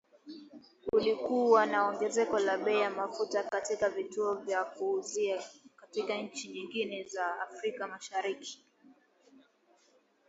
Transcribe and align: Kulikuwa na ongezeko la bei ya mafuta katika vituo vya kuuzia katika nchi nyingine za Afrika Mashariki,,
Kulikuwa 0.89 1.61
na 1.71 1.77
ongezeko 1.89 2.35
la 2.39 2.57
bei 2.57 2.79
ya 2.79 2.89
mafuta 2.89 3.43
katika 3.43 3.89
vituo 3.89 4.35
vya 4.35 4.63
kuuzia 4.63 5.41
katika 5.75 6.15
nchi 6.17 6.47
nyingine 6.49 7.03
za 7.03 7.41
Afrika 7.41 7.87
Mashariki,, 7.87 8.65